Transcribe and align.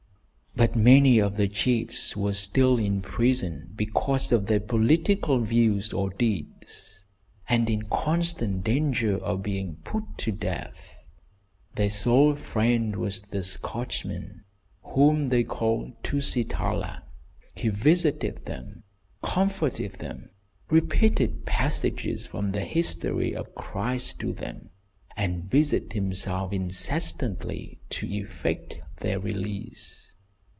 But 0.53 0.75
many 0.75 1.17
of 1.17 1.37
the 1.37 1.47
chiefs 1.47 2.15
were 2.15 2.33
still 2.33 2.77
in 2.77 3.01
prison, 3.01 3.71
because 3.75 4.33
of 4.33 4.45
their 4.45 4.59
political 4.59 5.39
views 5.39 5.93
or 5.93 6.09
deeds, 6.09 7.05
and 7.47 7.69
in 7.69 7.83
constant 7.83 8.63
danger 8.65 9.17
of 9.17 9.41
being 9.43 9.77
put 9.77 10.03
to 10.19 10.31
death. 10.33 10.97
Their 11.75 11.89
sole 11.89 12.35
friend 12.35 12.97
was 12.97 13.21
the 13.21 13.43
Scotchman, 13.45 14.43
whom 14.83 15.29
they 15.29 15.45
called 15.45 15.93
Tusitala. 16.03 17.05
He 17.55 17.69
visited 17.69 18.45
them, 18.45 18.83
comforted 19.23 19.93
them, 19.93 20.29
repeated 20.69 21.45
passages 21.45 22.27
from 22.27 22.51
the 22.51 22.65
history 22.65 23.33
of 23.33 23.55
Christ 23.55 24.19
to 24.19 24.33
them, 24.33 24.69
and 25.15 25.49
busied 25.49 25.93
himself 25.93 26.51
incessantly 26.51 27.79
to 27.91 28.05
effect 28.05 28.77
their 28.99 29.17
release. 29.17 30.09